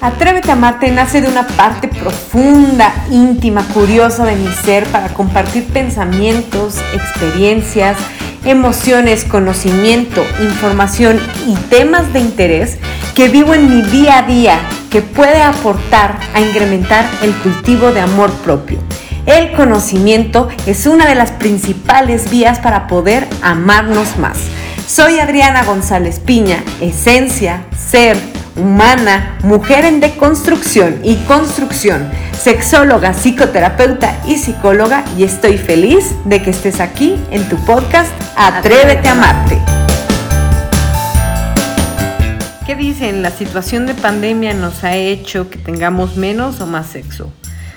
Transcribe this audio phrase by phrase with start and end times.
[0.00, 5.66] Atrévete a amarte nace de una parte profunda, íntima, curiosa de mi ser para compartir
[5.66, 7.98] pensamientos, experiencias,
[8.46, 12.78] emociones, conocimiento, información y temas de interés
[13.14, 14.58] que vivo en mi día a día
[14.90, 18.78] que puede aportar a incrementar el cultivo de amor propio.
[19.26, 24.38] El conocimiento es una de las principales vías para poder amarnos más.
[24.86, 28.16] Soy Adriana González Piña, esencia, ser,
[28.60, 36.50] humana, mujer en deconstrucción y construcción, sexóloga, psicoterapeuta y psicóloga y estoy feliz de que
[36.50, 39.58] estés aquí en tu podcast Atrévete a amarte.
[42.66, 43.22] ¿Qué dicen?
[43.22, 47.32] ¿La situación de pandemia nos ha hecho que tengamos menos o más sexo?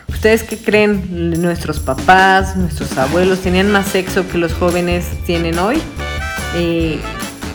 [0.08, 1.42] ¿Ustedes qué creen?
[1.42, 5.82] ¿Nuestros papás, nuestros abuelos tenían más sexo que los jóvenes tienen hoy?
[6.56, 7.00] Eh,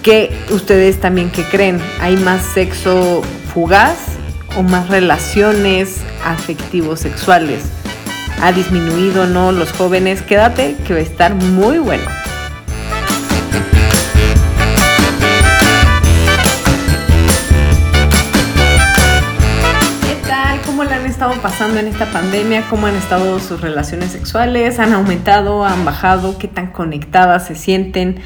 [0.03, 1.81] ¿Qué ustedes también qué creen?
[2.01, 3.21] ¿Hay más sexo
[3.53, 3.99] fugaz
[4.57, 7.65] o más relaciones afectivos sexuales?
[8.41, 10.23] ¿Ha disminuido o no los jóvenes?
[10.23, 12.05] Quédate que va a estar muy bueno.
[20.07, 20.61] ¿Qué tal?
[20.65, 22.63] ¿Cómo le han estado pasando en esta pandemia?
[22.71, 24.79] ¿Cómo han estado sus relaciones sexuales?
[24.79, 25.65] ¿Han aumentado?
[25.65, 26.39] ¿Han bajado?
[26.39, 28.23] ¿Qué tan conectadas se sienten?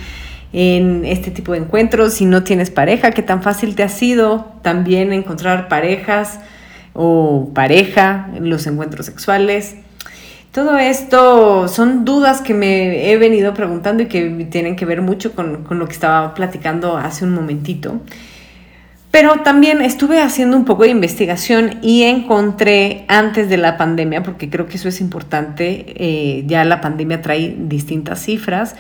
[0.53, 2.15] En este tipo de encuentros.
[2.15, 6.41] Si no tienes pareja, qué tan fácil te ha sido también encontrar parejas
[6.93, 9.77] o pareja en los encuentros sexuales.
[10.53, 15.35] Todo esto son dudas que me he venido preguntando y que tienen que ver mucho
[15.35, 18.03] con, con lo que estaba platicando hace un momentito.
[19.13, 24.49] Pero también estuve haciendo un poco de investigación y encontré antes de la pandemia, porque
[24.49, 28.75] creo que eso es importante, eh, ya la pandemia trae distintas cifras,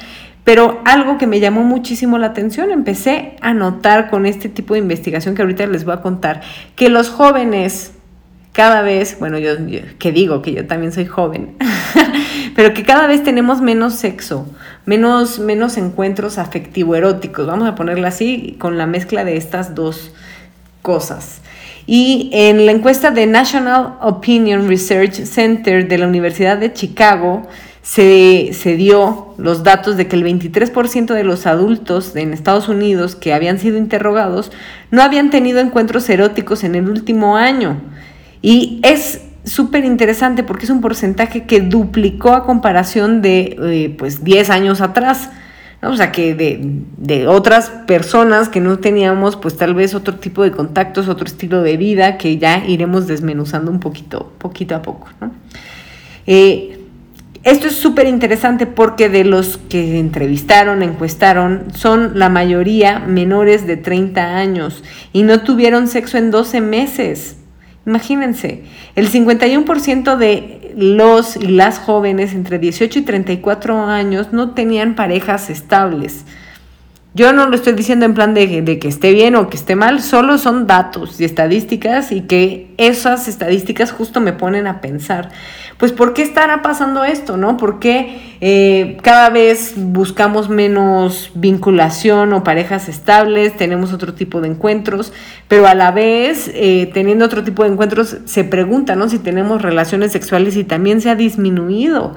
[0.44, 4.80] pero algo que me llamó muchísimo la atención, empecé a notar con este tipo de
[4.80, 6.42] investigación que ahorita les voy a contar,
[6.74, 7.92] que los jóvenes
[8.52, 9.52] cada vez, bueno, yo,
[9.98, 11.56] que digo que yo también soy joven,
[12.54, 14.46] pero que cada vez tenemos menos sexo,
[14.84, 20.12] menos, menos encuentros afectivo-eróticos, vamos a ponerla así, con la mezcla de estas dos
[20.82, 21.40] cosas.
[21.86, 27.48] Y en la encuesta de National Opinion Research Center de la Universidad de Chicago,
[27.82, 33.34] se, dio los datos de que el 23% de los adultos en Estados Unidos que
[33.34, 34.52] habían sido interrogados
[34.92, 37.80] no habían tenido encuentros eróticos en el último año.
[38.40, 44.22] Y es súper interesante porque es un porcentaje que duplicó a comparación de eh, pues
[44.22, 45.30] 10 años atrás.
[45.84, 46.60] O sea, que de,
[46.96, 51.60] de, otras personas que no teníamos, pues tal vez otro tipo de contactos, otro estilo
[51.60, 55.08] de vida que ya iremos desmenuzando un poquito, poquito a poco.
[55.20, 55.32] ¿no?
[56.28, 56.71] Eh,
[57.44, 63.76] esto es súper interesante porque de los que entrevistaron, encuestaron, son la mayoría menores de
[63.76, 67.36] 30 años y no tuvieron sexo en 12 meses.
[67.84, 68.62] Imagínense,
[68.94, 75.50] el 51% de los y las jóvenes entre 18 y 34 años no tenían parejas
[75.50, 76.24] estables.
[77.14, 79.76] Yo no lo estoy diciendo en plan de, de, que esté bien o que esté
[79.76, 85.28] mal, solo son datos y estadísticas y que esas estadísticas justo me ponen a pensar,
[85.76, 87.58] pues ¿por qué estará pasando esto, no?
[87.58, 94.48] ¿Por qué eh, cada vez buscamos menos vinculación o parejas estables, tenemos otro tipo de
[94.48, 95.12] encuentros,
[95.48, 99.10] pero a la vez eh, teniendo otro tipo de encuentros se pregunta, ¿no?
[99.10, 102.14] Si tenemos relaciones sexuales y también se ha disminuido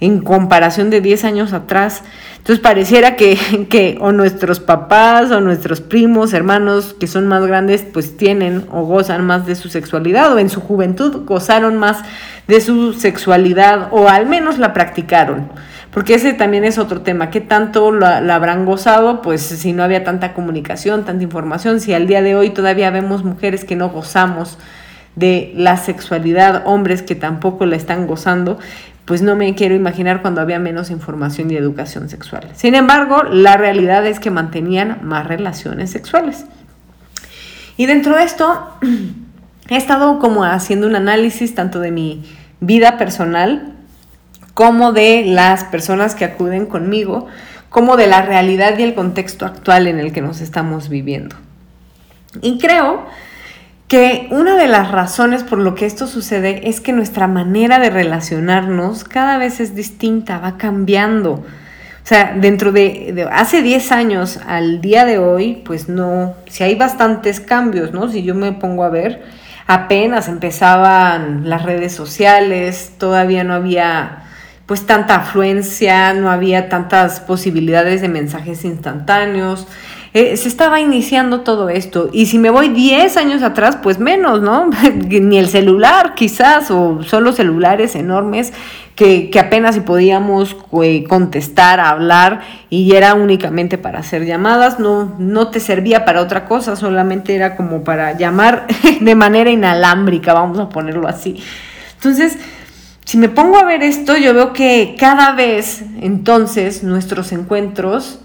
[0.00, 2.02] en comparación de 10 años atrás.
[2.46, 3.36] Entonces pareciera que,
[3.68, 8.84] que, o nuestros papás o nuestros primos, hermanos que son más grandes, pues tienen o
[8.84, 12.04] gozan más de su sexualidad o en su juventud gozaron más
[12.46, 15.48] de su sexualidad o al menos la practicaron.
[15.90, 17.30] Porque ese también es otro tema.
[17.30, 19.22] ¿Qué tanto la, la, habrán gozado?
[19.22, 23.24] Pues si no había tanta comunicación, tanta información, si al día de hoy todavía vemos
[23.24, 24.56] mujeres que no gozamos
[25.16, 28.58] de la sexualidad, hombres que tampoco la están gozando,
[29.06, 32.48] pues no me quiero imaginar cuando había menos información y educación sexual.
[32.54, 36.44] Sin embargo, la realidad es que mantenían más relaciones sexuales.
[37.76, 38.68] Y dentro de esto,
[39.68, 42.24] he estado como haciendo un análisis tanto de mi
[42.60, 43.72] vida personal
[44.54, 47.26] como de las personas que acuden conmigo,
[47.68, 51.36] como de la realidad y el contexto actual en el que nos estamos viviendo.
[52.42, 53.06] Y creo
[53.88, 57.90] que una de las razones por lo que esto sucede es que nuestra manera de
[57.90, 61.32] relacionarnos cada vez es distinta, va cambiando.
[61.32, 66.74] O sea, dentro de, hace 10 años al día de hoy, pues no, si hay
[66.74, 68.08] bastantes cambios, ¿no?
[68.08, 69.24] Si yo me pongo a ver,
[69.66, 74.22] apenas empezaban las redes sociales, todavía no había
[74.66, 79.66] pues tanta afluencia, no había tantas posibilidades de mensajes instantáneos,
[80.18, 82.08] eh, se estaba iniciando todo esto.
[82.10, 84.70] Y si me voy 10 años atrás, pues menos, ¿no?
[85.04, 88.54] Ni el celular quizás, o solo celulares enormes
[88.94, 92.40] que, apenas si podíamos eh, contestar, hablar,
[92.70, 97.54] y era únicamente para hacer llamadas, no, no te servía para otra cosa, solamente era
[97.54, 98.66] como para llamar
[99.02, 101.42] de manera inalámbrica, vamos a ponerlo así.
[101.96, 102.38] Entonces,
[103.04, 108.20] si me pongo a ver esto, yo veo que cada vez entonces nuestros encuentros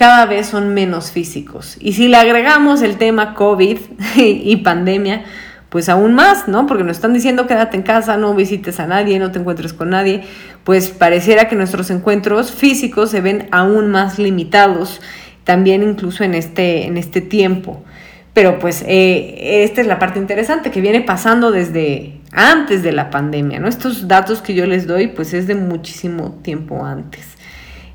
[0.00, 1.76] cada vez son menos físicos.
[1.78, 3.76] Y si le agregamos el tema COVID
[4.16, 5.24] y pandemia,
[5.68, 6.66] pues aún más, ¿no?
[6.66, 9.90] Porque nos están diciendo quédate en casa, no visites a nadie, no te encuentres con
[9.90, 10.22] nadie,
[10.64, 15.02] pues pareciera que nuestros encuentros físicos se ven aún más limitados,
[15.44, 17.84] también incluso en este, en este tiempo.
[18.32, 23.10] Pero pues eh, esta es la parte interesante que viene pasando desde antes de la
[23.10, 23.68] pandemia, ¿no?
[23.68, 27.36] Estos datos que yo les doy, pues es de muchísimo tiempo antes.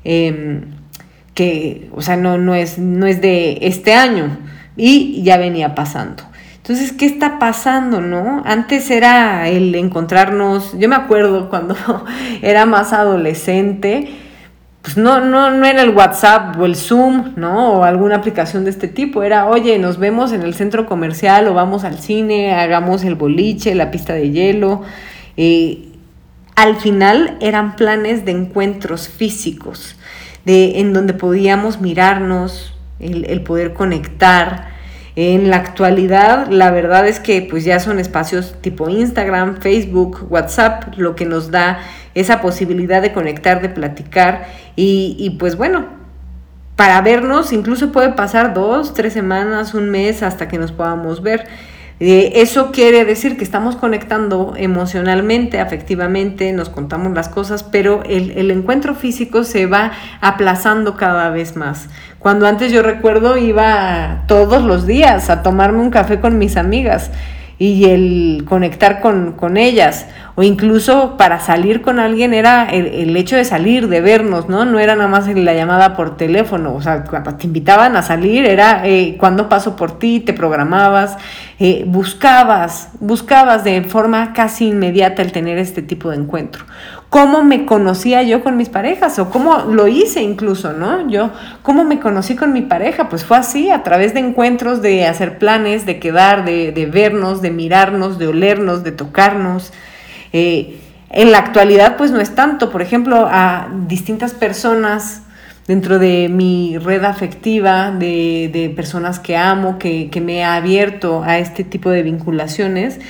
[0.04, 0.85] Em,
[1.36, 4.38] que, o sea, no, no, es, no es de este año
[4.74, 6.24] y ya venía pasando.
[6.56, 8.42] Entonces, ¿qué está pasando, no?
[8.46, 11.76] Antes era el encontrarnos, yo me acuerdo cuando
[12.42, 14.08] era más adolescente,
[14.80, 17.74] pues no, no, no era el WhatsApp o el Zoom, ¿no?
[17.74, 19.22] O alguna aplicación de este tipo.
[19.22, 23.74] Era, oye, nos vemos en el centro comercial o vamos al cine, hagamos el boliche,
[23.74, 24.82] la pista de hielo.
[25.36, 25.85] Eh,
[26.56, 29.94] al final eran planes de encuentros físicos,
[30.44, 34.74] de, en donde podíamos mirarnos, el, poder conectar.
[35.16, 40.94] En la actualidad, la verdad es que pues ya son espacios tipo Instagram, Facebook, WhatsApp,
[40.98, 41.78] lo que nos da
[42.14, 45.86] esa posibilidad de conectar, de platicar y, pues bueno,
[46.76, 51.46] para vernos incluso puede pasar dos, tres semanas, un mes hasta que nos podamos ver.
[51.98, 58.32] Eh, eso quiere decir que estamos conectando emocionalmente, afectivamente, nos contamos las cosas, pero el,
[58.32, 61.88] el, encuentro físico se va aplazando cada vez más.
[62.18, 67.10] Cuando antes yo recuerdo iba todos los días a tomarme un café con mis amigas
[67.58, 73.36] y el conectar con, con, ellas, o incluso para salir con alguien era el, hecho
[73.36, 74.66] de salir, de vernos, ¿no?
[74.66, 78.44] No era nada más la llamada por teléfono, o sea, cuando te invitaban a salir
[78.44, 81.16] era eh, cuando paso por ti, te programabas,
[81.58, 86.66] eh, buscabas, buscabas de forma casi inmediata el tener este tipo de encuentro
[87.16, 91.08] cómo me conocía yo con mis parejas o cómo lo hice incluso, ¿no?
[91.08, 91.30] Yo,
[91.62, 95.38] cómo me conocí con mi pareja, pues fue así, a través de encuentros, de hacer
[95.38, 99.72] planes, de quedar, de, vernos, de mirarnos, de olernos, de tocarnos.
[100.34, 100.78] Eh,
[101.08, 105.22] en la actualidad, pues no es tanto, por ejemplo, a distintas personas
[105.66, 111.38] dentro de mi red afectiva, de, personas que amo, que, que me ha abierto a
[111.38, 113.00] este tipo de vinculaciones,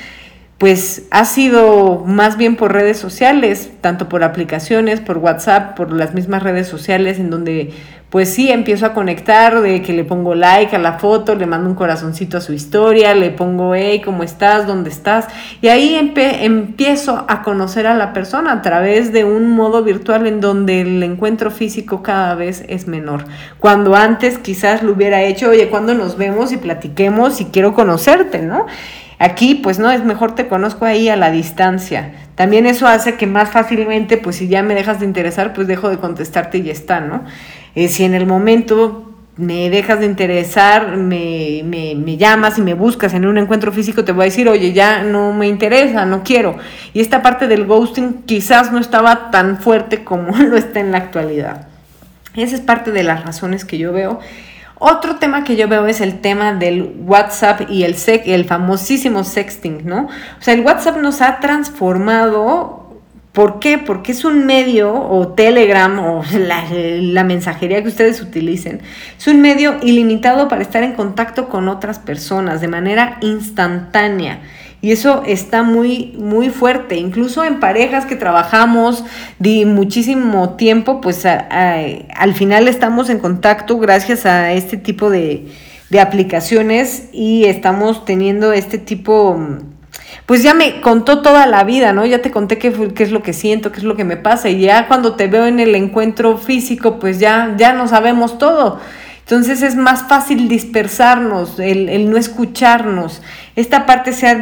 [0.59, 6.15] pues ha sido más bien por redes sociales, tanto por aplicaciones, por WhatsApp, por las
[6.15, 7.73] mismas redes sociales, en donde
[8.09, 11.69] pues sí empiezo a conectar, de que le pongo like a la foto, le mando
[11.69, 14.67] un corazoncito a su historia, le pongo, hey, ¿cómo estás?
[14.67, 15.27] ¿Dónde estás?
[15.61, 20.41] Y ahí empiezo a conocer a la persona a través de un modo virtual en
[20.41, 23.25] donde el encuentro físico cada vez es menor.
[23.59, 28.41] Cuando antes quizás lo hubiera hecho, oye, cuando nos vemos y platiquemos y quiero conocerte,
[28.41, 28.67] ¿no?
[29.19, 32.13] Aquí, pues no, es mejor te conozco ahí a la distancia.
[32.35, 35.89] También eso hace que más fácilmente, pues si ya me dejas de interesar, pues dejo
[35.89, 37.25] de contestarte y ya está, ¿no?
[37.75, 42.75] Eh, si en el momento me dejas de interesar, me, me, me, llamas y me
[42.75, 46.23] buscas en un encuentro físico, te voy a decir, oye, ya no me interesa, no
[46.23, 46.57] quiero.
[46.95, 50.99] Y esta parte del ghosting quizás no estaba tan fuerte como lo está en la
[50.99, 51.69] actualidad.
[52.35, 54.21] Esa es parte de las razones que yo veo
[54.79, 59.87] otro tema que yo veo es el tema del WhatsApp y el, el famosísimo sexting,
[59.87, 60.07] ¿no?
[60.39, 62.87] O sea, el WhatsApp nos ha transformado
[63.37, 63.77] ¿Por qué?
[63.77, 68.81] Porque es un medio, o Telegram, o la, la, mensajería que ustedes utilicen,
[69.19, 74.41] es un medio ilimitado para estar en contacto con otras personas de manera instantánea.
[74.87, 76.95] Y eso está muy, muy fuerte.
[76.95, 79.03] Incluso en parejas que trabajamos
[79.41, 85.49] de muchísimo tiempo, pues al final estamos en contacto gracias a este tipo de,
[85.91, 89.37] de aplicaciones y estamos teniendo este tipo
[90.27, 92.07] pues ya me contó toda la vida, ¿no?
[92.07, 94.49] Ya te conté qué, qué, es lo que siento, qué es lo que me pasa
[94.51, 98.79] y ya cuando te veo en el encuentro físico, pues ya, ya no sabemos todo.
[99.27, 103.23] Entonces es más fácil dispersarnos, el, no escucharnos.
[103.57, 104.41] Esta parte se ha,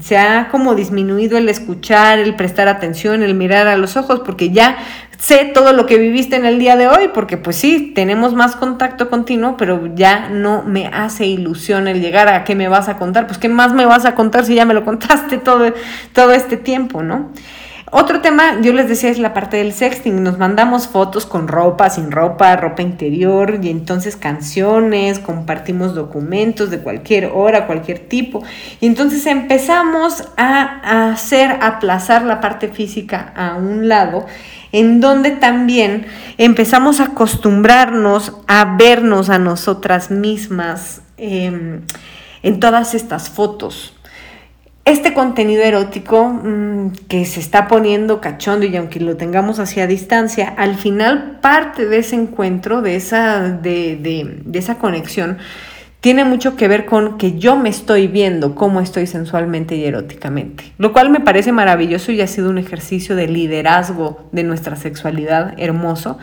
[0.00, 4.50] se ha como disminuido el escuchar, el prestar atención, el mirar a los ojos, porque
[4.50, 4.78] ya
[5.18, 8.54] sé todo lo que viviste en el día de hoy, porque pues sí, tenemos más
[8.54, 12.98] contacto continuo, pero ya no me hace ilusión el llegar a qué me vas a
[12.98, 13.26] contar.
[13.26, 15.74] Pues qué más me vas a contar si ya me lo contaste todo,
[16.12, 17.32] todo este tiempo, ¿no?
[17.92, 20.22] Otro tema, yo les decía, es la parte del sexting.
[20.22, 26.78] Nos mandamos fotos con ropa, sin ropa, ropa interior y entonces canciones, compartimos documentos de
[26.78, 28.44] cualquier hora, cualquier tipo.
[28.80, 34.24] Y entonces empezamos a, hacer, aplazar la parte física a un lado,
[34.70, 36.06] en donde también
[36.38, 41.80] empezamos a acostumbrarnos a vernos a nosotras mismas em,
[42.44, 43.94] en todas estas fotos
[44.84, 50.54] este contenido erótico mm, que se está poniendo cachondo y aunque lo tengamos hacia distancia,
[50.56, 55.38] al final parte de ese encuentro, de esa, de, esa conexión,
[56.00, 60.72] tiene mucho que ver con que yo me estoy viendo cómo estoy sensualmente y eróticamente,
[60.78, 65.54] lo cual me parece maravilloso y ha sido un ejercicio de liderazgo de nuestra sexualidad
[65.58, 66.18] hermoso,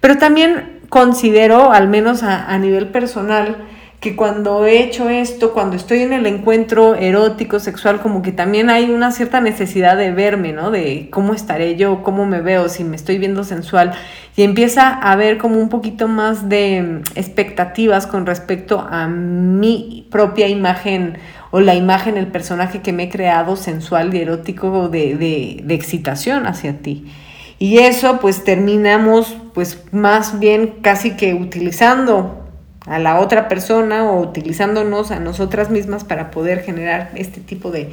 [0.00, 3.64] pero también considero, al menos a, a nivel personal,
[4.04, 8.68] que cuando he hecho esto, cuando estoy en el encuentro erótico, sexual, como que también
[8.68, 10.70] hay una cierta necesidad de verme, ¿no?
[10.70, 13.94] De cómo estaré yo, cómo me veo, si me estoy viendo sensual.
[14.36, 20.48] Y empieza a haber como un poquito más de expectativas con respecto a mi propia
[20.48, 21.16] imagen
[21.50, 25.74] o la imagen, el personaje que me he creado sensual y erótico de, de, de
[25.74, 27.06] excitación hacia ti.
[27.58, 32.43] Y eso pues terminamos pues más bien casi que utilizando
[32.86, 37.90] a la otra persona o utilizándonos a nosotras mismas para poder generar este tipo de,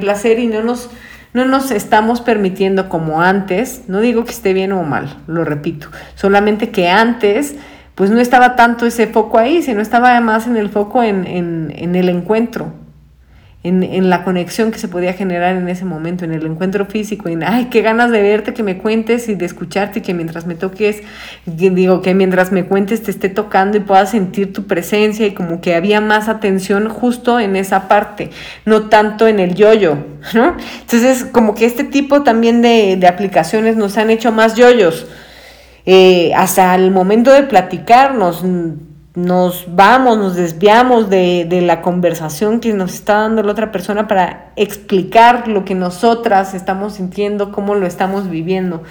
[0.00, 0.90] placer y no nos,
[1.32, 5.88] no nos estamos permitiendo como antes, no digo que esté bien o mal, lo repito,
[6.14, 7.54] solamente que antes
[7.94, 11.72] pues no estaba tanto ese foco ahí, sino estaba más en el foco en, en,
[11.76, 12.72] en el encuentro,
[13.64, 17.44] en, la conexión que se podía generar en ese momento, en el encuentro físico, en,
[17.44, 21.02] ay, qué ganas de verte, que me cuentes y de escucharte, que mientras me toques,
[21.46, 25.60] digo, que mientras me cuentes te esté tocando y puedas sentir tu presencia y como
[25.60, 28.30] que había más atención justo en esa parte,
[28.64, 29.96] no tanto en el yoyo,
[30.34, 30.56] ¿no?
[30.80, 35.06] Entonces, como que este tipo también de, aplicaciones nos han hecho más yoyos.
[35.84, 38.44] Eh, hasta el momento de platicarnos,
[39.14, 44.52] nos vamos, nos desviamos de, la conversación que nos está dando la otra persona para
[44.56, 48.82] explicar lo que nosotras estamos sintiendo, cómo lo estamos viviendo.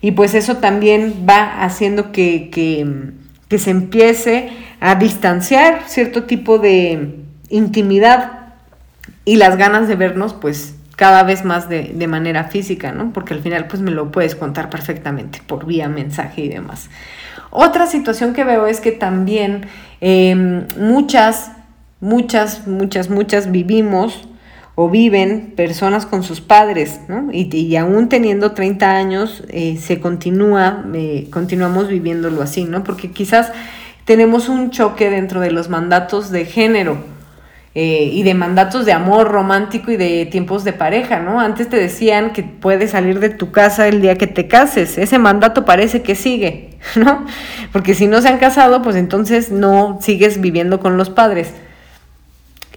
[0.00, 4.50] Y pues eso también va haciendo que, que, se empiece
[4.80, 8.54] a distanciar cierto tipo de intimidad
[9.24, 13.12] y las ganas de vernos pues cada vez más de, de, manera física, ¿no?
[13.12, 16.90] Porque al final pues me lo puedes contar perfectamente por vía mensaje y demás.
[17.56, 19.68] Otra situación que veo es que también
[20.00, 21.52] em, muchas,
[22.00, 24.28] muchas, muchas, muchas vivimos
[24.74, 27.28] o viven personas con sus padres, ¿no?
[27.30, 32.82] Y, aún teniendo 30 años, eh, se continúa, eh, continuamos viviéndolo así, ¿no?
[32.82, 33.52] Porque quizás
[34.04, 36.98] tenemos un choque dentro de los mandatos de género,
[37.76, 41.40] eh, y de mandatos de amor romántico y de tiempos de pareja, ¿no?
[41.40, 45.18] Antes te decían que puedes salir de tu casa el día que te cases, ese
[45.18, 47.26] mandato parece que sigue, ¿no?
[47.72, 51.52] Porque si no se han casado, pues entonces no sigues viviendo con los padres.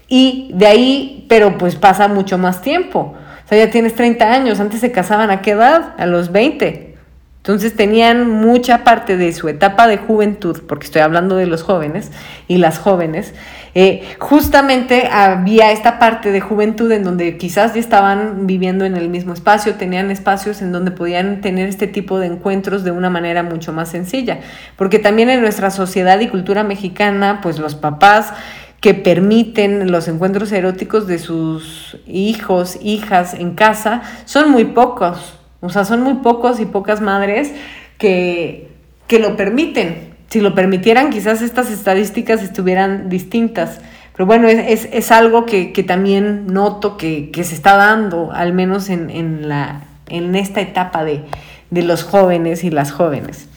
[0.08, 3.16] Y de ahí, pero pues pasa mucho más tiempo.
[3.46, 5.94] O sea, ya tienes 30 años, antes se casaban a qué edad?
[5.98, 6.96] A los 20.
[7.38, 12.12] Entonces tenían mucha parte de su etapa de juventud, porque estoy hablando de los jóvenes
[12.50, 13.34] y las jóvenes,
[13.79, 19.07] eh, justamente había esta parte de juventud en donde quizás ya estaban viviendo en el
[19.07, 23.43] mismo espacio, tenían espacios en donde podían tener este tipo de encuentros de una manera
[23.43, 24.39] mucho más sencilla,
[24.77, 28.34] porque también en nuestra sociedad y cultura mexicana, pues los papás
[28.81, 35.38] que permiten los encuentros eróticos de sus hijos, hijas en casa, son muy pocos.
[35.62, 37.53] O sea, son muy pocos y pocas madres
[38.00, 38.72] que,
[39.05, 43.79] que lo permiten si lo permitieran, quizás estas estadísticas estuvieran distintas.
[44.13, 49.81] Pero bueno, es, algo que, también noto que, se está dando, al menos en, la,
[50.10, 51.24] en esta etapa de,
[51.69, 53.48] los jóvenes y las jóvenes.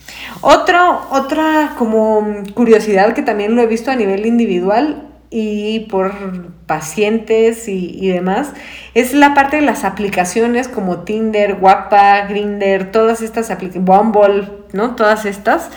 [0.42, 6.12] Otra como curiosidad que también lo he visto a nivel individual y por
[6.66, 8.52] pacientes y, y, demás,
[8.94, 14.94] es la parte de las aplicaciones como Tinder, Wapa, Grinder, todas estas aplicaciones, Bumble, ¿no?
[14.94, 15.70] Todas estas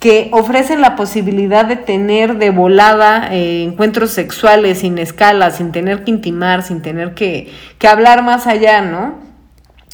[0.00, 6.04] que ofrecen la posibilidad de tener de volada eh, encuentros sexuales sin escala, sin tener
[6.04, 7.52] que intimar, sin tener que,
[7.86, 9.18] hablar más allá, ¿no?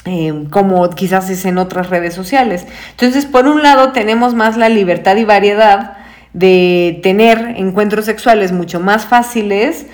[0.04, 2.66] Eh, como quizás es en otras redes sociales.
[2.92, 5.96] Entonces, por un lado, tenemos más la libertad y variedad
[6.32, 9.86] de tener encuentros sexuales mucho más fáciles,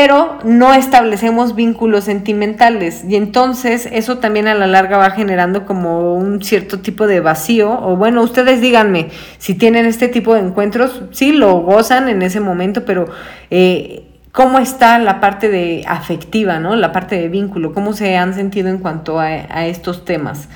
[0.00, 6.14] pero no establecemos vínculos sentimentales y entonces eso también a la larga va generando como
[6.14, 11.02] un cierto tipo de vacío o bueno, ustedes díganme si tienen este tipo de encuentros,
[11.10, 13.06] sí lo gozan en ese momento, pero
[13.50, 16.76] eh, cómo está la parte de afectiva, ¿no?
[16.76, 20.48] La parte de vínculo, cómo se han sentido en cuanto a, estos temas.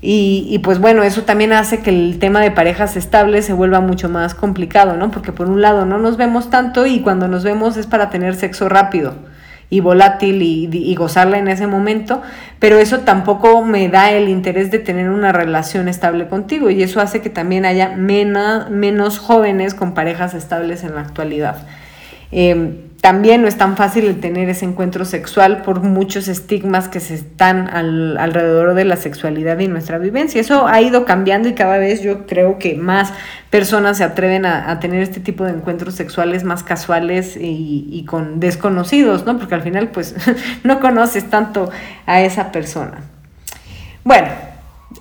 [0.00, 3.80] Y, y, pues bueno, eso también hace que el tema de parejas estables se vuelva
[3.80, 5.10] mucho más complicado, ¿no?
[5.10, 8.36] Porque por un lado no nos vemos tanto y cuando nos vemos es para tener
[8.36, 9.14] sexo rápido
[9.70, 12.22] y volátil y, gozarla en ese momento,
[12.58, 17.00] pero eso tampoco me da el interés de tener una relación estable contigo y eso
[17.00, 21.66] hace que también haya menos jóvenes con parejas estables en la actualidad.
[22.30, 26.98] Em, también no es tan fácil el tener ese encuentro sexual por muchos estigmas que
[26.98, 30.40] se están alrededor de la sexualidad y nuestra vivencia.
[30.40, 33.12] Eso ha ido cambiando y cada vez yo creo que más
[33.50, 38.40] personas se atreven a, tener este tipo de encuentros sexuales más casuales y, y con
[38.40, 39.38] desconocidos, ¿no?
[39.38, 40.16] Porque al final pues
[40.64, 41.70] no conoces tanto
[42.04, 42.98] a esa persona.
[44.02, 44.28] Bueno,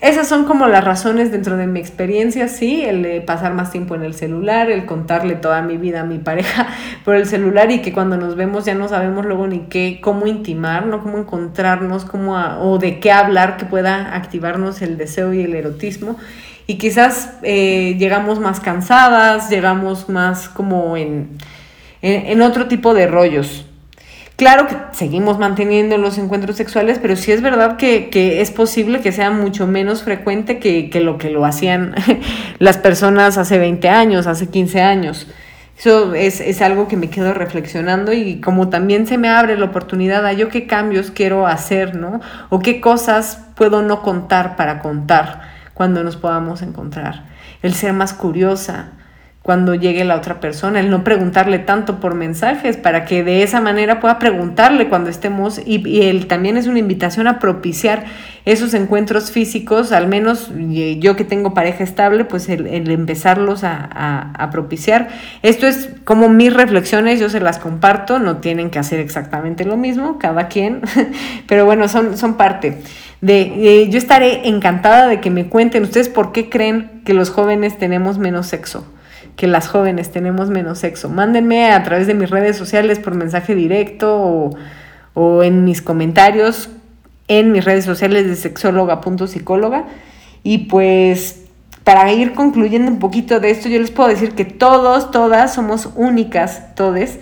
[0.02, 4.04] esas son como las razones dentro de mi experiencia, sí, el pasar más tiempo en
[4.04, 6.68] el celular, el contarle toda mi vida a mi pareja
[7.06, 10.28] por el celular y que cuando nos vemos ya no sabemos luego ni qué, cómo
[10.28, 11.02] intimar, ¿no?
[11.02, 16.18] Cómo encontrarnos, cómo o de qué hablar que pueda activarnos el deseo y el erotismo.
[16.68, 21.30] Y quizás eh, llegamos más cansadas, llegamos más como en,
[22.02, 23.67] en otro tipo de rollos.
[24.38, 29.12] Claro que seguimos manteniendo los encuentros sexuales, pero sí es verdad que, es posible que
[29.12, 31.96] sea mucho menos frecuente que, lo que lo hacían
[32.60, 35.28] las personas hace 20 años, hace 15 años.
[35.76, 39.66] Eso es, es, algo que me quedo reflexionando y como también se me abre la
[39.66, 42.22] oportunidad a yo qué cambios quiero hacer, ¿no?
[42.50, 47.26] O qué cosas puedo no contar para contar cuando nos podamos encontrar.
[47.64, 48.92] El ser más curiosa,
[49.48, 53.62] cuando llegue la otra persona, el no preguntarle tanto por mensajes para que de esa
[53.62, 58.04] manera pueda preguntarle cuando estemos y, y él también es una invitación a propiciar
[58.44, 60.52] esos encuentros físicos, al menos
[61.00, 65.08] yo que tengo pareja estable, pues el, empezarlos a, propiciar.
[65.44, 69.78] Esto es como mis reflexiones, yo se las comparto, no tienen que hacer exactamente lo
[69.78, 70.82] mismo, cada quien,
[71.48, 72.80] pero bueno, son, son parte.
[73.22, 77.78] De, yo estaré encantada de que me cuenten ustedes por qué creen que los jóvenes
[77.78, 78.86] tenemos menos sexo
[79.38, 81.10] que las jóvenes tenemos menos sexo.
[81.10, 84.52] Mándenme a través de mis redes sociales por mensaje directo
[85.14, 86.70] o, en mis comentarios
[87.30, 89.86] en mis redes sociales de sexóloga.psicóloga.
[90.44, 91.44] Y pues
[91.84, 95.90] para ir concluyendo un poquito de esto, yo les puedo decir que todos, todas somos
[95.96, 97.20] únicas, todes,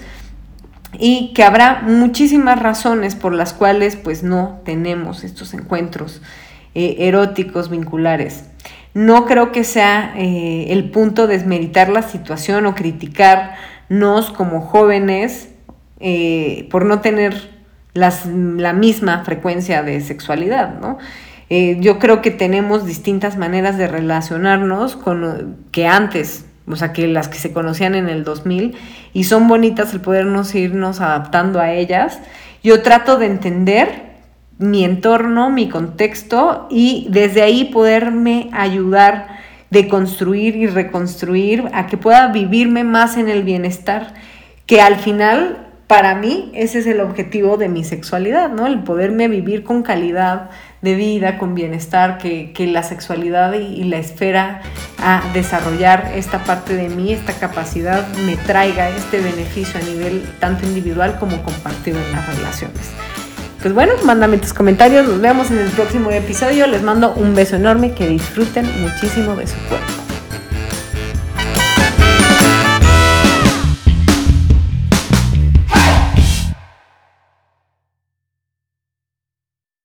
[0.98, 6.22] y que habrá muchísimas razones por las cuales pues no tenemos estos encuentros
[6.76, 8.46] eh, eróticos vinculares.
[8.96, 15.50] No creo que sea eh, el punto desmeritar la situación o criticarnos como jóvenes
[16.00, 17.54] eh, por no tener
[17.94, 20.98] la misma frecuencia de sexualidad, ¿no?
[21.50, 27.08] Eh, yo creo que tenemos distintas maneras de relacionarnos con, que antes, o sea, que
[27.08, 28.76] las que se conocían en el 2000,
[29.14, 32.20] y son bonitas el podernos irnos adaptando a ellas.
[32.64, 34.15] Yo trato de entender
[34.58, 39.40] mi entorno, mi contexto y desde ahí poderme ayudar
[39.70, 44.14] de construir y reconstruir a que pueda vivirme más en el bienestar,
[44.66, 48.66] que al final para mí ese es el objetivo de mi sexualidad, ¿no?
[48.66, 50.50] El poderme vivir con calidad
[50.82, 54.62] de vida, con bienestar, que, la sexualidad y, y, la esfera
[54.98, 60.66] a desarrollar esta parte de mí, esta capacidad, me traiga este beneficio a nivel tanto
[60.66, 62.94] individual como compartido en las relaciones
[63.66, 67.56] pues bueno, mándame tus comentarios, nos vemos en el próximo episodio, les mando un beso
[67.56, 70.05] enorme, que disfruten muchísimo de su cuerpo.